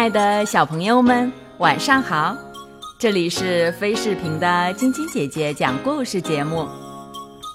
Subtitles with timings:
[0.00, 2.34] 亲爱的小朋友们，晚上好！
[2.98, 6.66] 这里是飞视频的晶晶姐姐讲故事节目，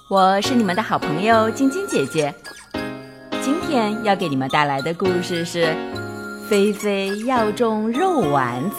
[0.08, 2.32] 我是你们的好朋友晶晶姐姐。
[3.42, 5.74] 今天要给你们带来的故事是
[6.48, 8.76] 《菲菲要种肉丸子》。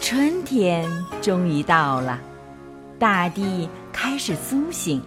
[0.00, 0.88] 春天
[1.20, 2.18] 终于到了，
[2.98, 5.02] 大地开始苏醒，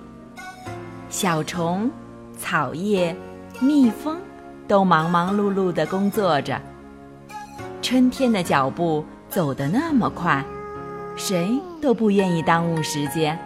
[1.10, 1.90] 小虫、
[2.38, 3.16] 草叶、
[3.60, 4.22] 蜜蜂。
[4.68, 6.60] 都忙忙碌碌地工作着。
[7.82, 10.44] 春天的脚步走得那么快，
[11.16, 13.38] 谁都不愿意耽误时间。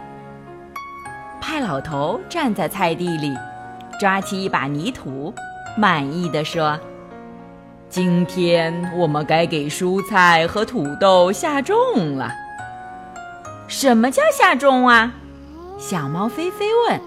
[1.40, 3.36] 派老头站在菜地里，
[3.98, 5.34] 抓起一把泥土，
[5.76, 6.78] 满意的说
[7.88, 12.30] ：“今天我们该给蔬菜和土豆下种了。”
[13.66, 15.12] 什么叫下种啊？
[15.78, 17.00] 小猫菲菲问。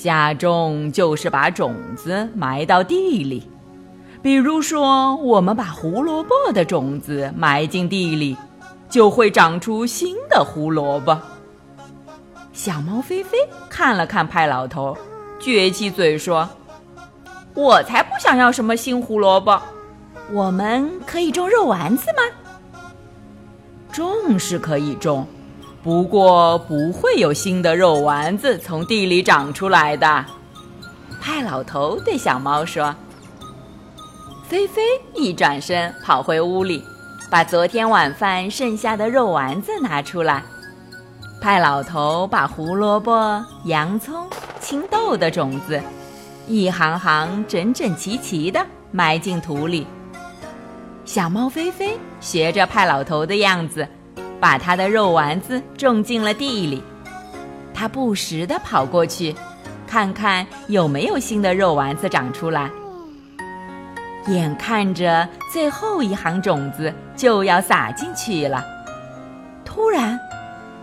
[0.00, 3.42] 下种就是把种子埋到地里，
[4.22, 8.36] 比如说，我们把胡萝卜的种子埋进地里，
[8.88, 11.20] 就会长出新的胡萝卜。
[12.52, 13.36] 小猫菲菲
[13.68, 14.96] 看了看派老头，
[15.40, 16.48] 撅起嘴说
[17.54, 19.60] ：“我才不想要什么新胡萝卜，
[20.30, 22.80] 我们可以种肉丸子吗？
[23.90, 25.26] 种是可以种。”
[25.88, 30.22] 不过不会有新的肉丸子从地里长出来的，
[31.18, 32.94] 派老头对小猫说。
[34.46, 34.82] 菲菲
[35.14, 36.84] 一转身跑回屋里，
[37.30, 40.42] 把昨天晚饭剩下的肉丸子拿出来。
[41.40, 44.28] 派老头把胡萝卜、洋葱、
[44.60, 45.80] 青豆的种子，
[46.46, 48.60] 一行行整整齐齐的
[48.90, 49.86] 埋进土里。
[51.06, 53.88] 小猫菲菲学着派老头的样子。
[54.40, 56.82] 把他的肉丸子种进了地里，
[57.74, 59.34] 他不时地跑过去，
[59.86, 62.70] 看看有没有新的肉丸子长出来。
[64.26, 68.62] 眼看着最后一行种子就要撒进去了，
[69.64, 70.18] 突然，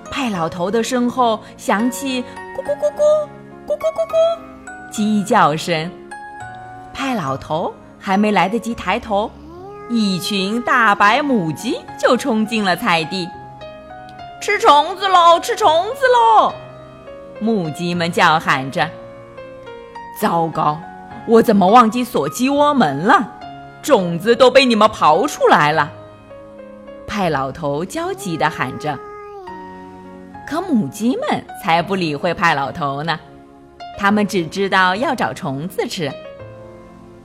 [0.10, 2.24] 派老头的身后响起
[2.58, 3.28] “咕咕咕咕，
[3.68, 4.40] 咕咕咕咕”
[4.92, 5.92] 鸡叫声。
[6.92, 9.30] 派老头还没来得及抬头，
[9.90, 13.30] 一群大白母鸡就冲进了菜地。
[14.46, 15.40] 吃虫子喽！
[15.40, 16.54] 吃虫子喽！
[17.40, 18.88] 母鸡们叫喊着。
[20.22, 20.80] 糟糕，
[21.26, 23.28] 我怎么忘记锁鸡窝门了？
[23.82, 25.92] 种子都被你们刨出来了！
[27.08, 28.96] 派老头焦急地喊着。
[30.48, 33.20] 可母鸡们才不理会派老头呢，
[33.98, 36.12] 他们只知道要找虫子吃。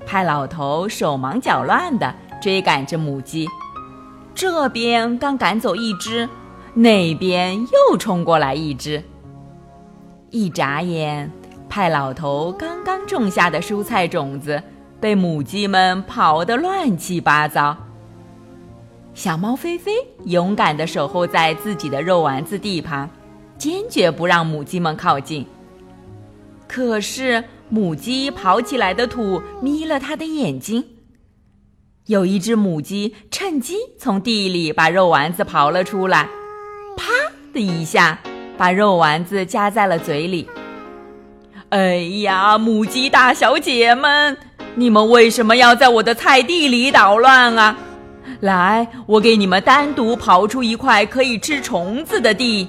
[0.07, 3.47] 派老头手忙脚乱地追赶着母鸡，
[4.35, 6.27] 这边刚赶走一只。
[6.75, 9.03] 那边又冲过来一只。
[10.31, 11.29] 一眨眼，
[11.69, 14.63] 派老头刚刚种下的蔬菜种子
[15.01, 17.77] 被母鸡们刨得乱七八糟。
[19.13, 19.93] 小猫菲菲
[20.25, 23.11] 勇敢地守候在自己的肉丸子地旁，
[23.59, 25.45] 坚决不让母鸡们靠近。
[26.69, 30.85] 可是母鸡刨起来的土眯了它的眼睛。
[32.07, 36.29] 有一只母鸡趁机从地里把肉丸子刨了出来。
[37.01, 37.07] 啪
[37.55, 38.19] 的一下，
[38.59, 40.47] 把肉丸子夹在了嘴里。
[41.71, 44.37] 哎呀，母鸡大小姐们，
[44.75, 47.75] 你们为什么要在我的菜地里捣乱啊？
[48.41, 52.69] 来，我给你们单独刨出一块可以吃虫子的地。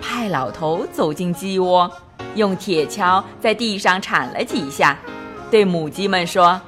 [0.00, 1.88] 派老头走进鸡窝，
[2.34, 4.98] 用铁锹在地上铲了几下，
[5.48, 6.60] 对母鸡们说：“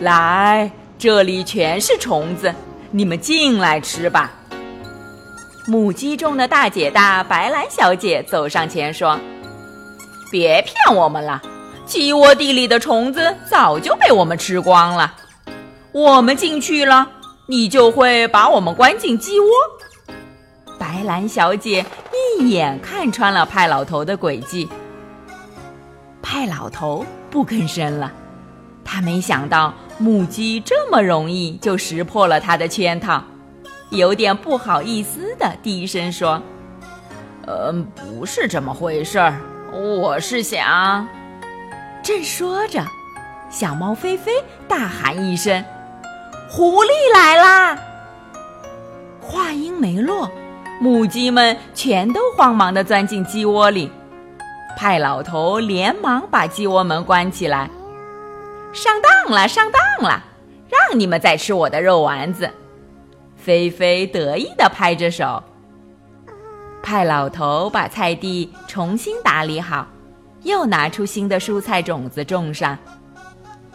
[0.00, 2.54] 来，这里全是虫子，
[2.92, 4.32] 你们进来吃吧。”
[5.68, 9.20] 母鸡中的大姐大白兰小姐走上前说
[10.32, 11.42] ：“别骗我们了，
[11.84, 15.14] 鸡窝地里的虫子早就被我们吃光了。
[15.92, 17.06] 我们进去了，
[17.44, 19.46] 你就会把我们关进鸡窝。”
[20.80, 21.84] 白兰小姐
[22.38, 24.66] 一眼看穿了派老头的诡计。
[26.22, 28.10] 派老头不吭声了，
[28.82, 33.22] 他没想到母鸡这么容易就识破了他的圈套。
[33.90, 36.42] 有点不好意思的低声说
[37.46, 39.40] ：“嗯，不是这么回事儿，
[39.72, 41.06] 我是想……”
[42.04, 42.84] 正说着，
[43.50, 44.32] 小猫菲菲
[44.66, 45.64] 大喊一声
[46.50, 47.78] ：“狐狸来啦！”
[49.20, 50.30] 话音没落，
[50.80, 53.90] 母鸡们全都慌忙地钻进鸡窝里。
[54.76, 57.68] 派老头连忙把鸡窝门关起来
[58.72, 60.22] ：“上当了，上当了！
[60.68, 62.48] 让你们再吃我的肉丸子！”
[63.38, 65.42] 菲菲得意地拍着手。
[66.82, 69.86] 派老头把菜地重新打理好，
[70.42, 72.76] 又拿出新的蔬菜种子种上。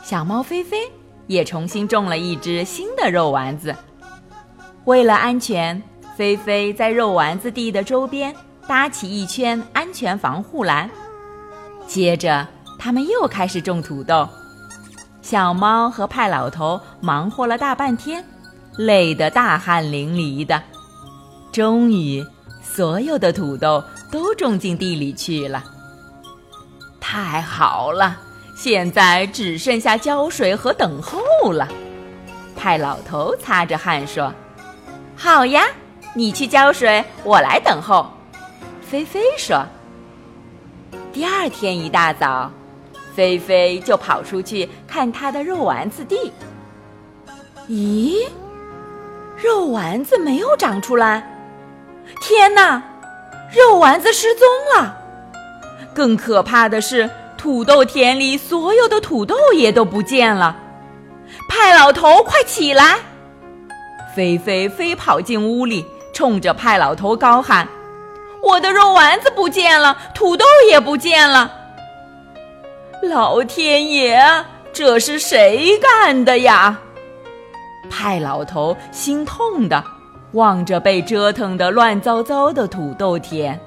[0.04, 0.92] 小猫菲菲
[1.28, 3.76] 也重新种了一只新的肉丸子。
[4.86, 5.82] 为了安全，
[6.16, 8.36] 菲菲在肉丸子地的周边
[8.68, 10.90] 搭起一圈安全防护栏。
[11.88, 12.46] 接着，
[12.78, 14.28] 他们又开始种土豆。
[15.22, 18.26] 小猫和派老头忙活了大半天，
[18.78, 20.62] 累得大汗淋漓的。
[21.52, 22.26] 终于，
[22.62, 25.64] 所有的土豆都种进地里去了。
[27.00, 28.20] 太好了，
[28.56, 31.68] 现在只剩下浇水和等候了。
[32.56, 34.34] 派老头擦着汗说
[35.16, 35.66] ：“好呀，
[36.16, 38.10] 你去浇水，我来等候。”
[38.82, 39.64] 菲菲说。
[41.12, 42.52] 第二天一大早，
[43.14, 46.32] 菲菲就跑出去看她的肉丸子地。
[47.68, 48.28] 咦，
[49.44, 51.22] 肉丸子没有长出来！
[52.22, 52.82] 天哪，
[53.54, 54.96] 肉丸子失踪了！
[55.94, 60.56] 更可怕的是，土豆田里所有的土豆也都不见了。
[61.50, 63.00] 派老头，快起来！
[64.16, 67.68] 菲菲飞跑进屋里，冲着派老头高喊
[68.42, 71.52] ：“我的肉丸子不见了，土豆也不见了！
[73.02, 76.80] 老天爷，这是谁干的呀？”
[77.90, 79.84] 派老头心痛的
[80.34, 83.60] 望着被折腾得乱糟糟的土豆田。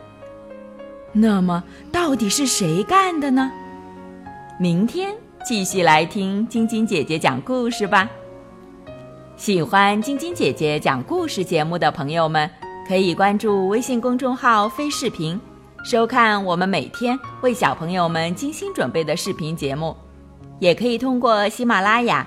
[1.12, 3.50] 那么，到底是谁干的呢？
[4.58, 5.14] 明天
[5.44, 8.08] 继续来听晶晶姐姐讲故事吧。
[9.36, 12.50] 喜欢晶晶姐姐讲故事节目的朋友们，
[12.88, 15.38] 可以关注微信公众号“飞视频”，
[15.84, 19.94] 收看我们每天为小朋友们精心准备的视频节目。
[20.58, 22.26] 也可以通过喜马拉雅